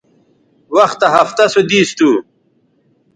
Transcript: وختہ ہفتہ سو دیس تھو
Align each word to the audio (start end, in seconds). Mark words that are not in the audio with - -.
وختہ 0.75 1.07
ہفتہ 1.15 1.45
سو 1.53 1.61
دیس 1.69 1.89
تھو 1.97 2.09